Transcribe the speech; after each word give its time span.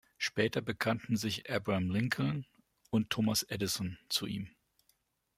Später 0.17 0.61
bekannten 0.63 1.15
sich 1.15 1.47
Abraham 1.51 1.91
Lincoln 1.91 2.47
und 2.89 3.11
Thomas 3.11 3.43
Edison 3.43 3.99
zu 4.09 4.25
ihm. 4.25 4.49